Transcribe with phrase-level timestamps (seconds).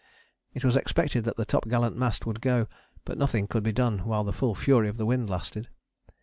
[0.55, 2.65] It was expected that the topgallant mast would go,
[3.05, 5.69] but nothing could be done while the full fury of the wind lasted.